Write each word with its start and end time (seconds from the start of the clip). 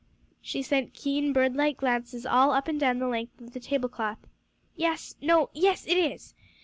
She 0.41 0.63
sent 0.63 0.95
keen, 0.95 1.31
bird 1.31 1.55
like 1.55 1.77
glances 1.77 2.25
all 2.25 2.53
up 2.53 2.67
and 2.67 2.79
down 2.79 2.97
the 2.97 3.07
length 3.07 3.39
of 3.39 3.53
the 3.53 3.59
tablecloth. 3.59 4.25
"Yes, 4.75 5.15
no 5.21 5.51
yes, 5.53 5.85
it 5.85 5.95
is." 5.95 6.33